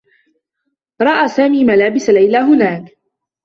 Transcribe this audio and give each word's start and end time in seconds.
رأى 1.01 1.27
سامي 1.27 1.63
ملابس 1.63 2.09
ليلى 2.09 2.37
هناك. 2.37 2.97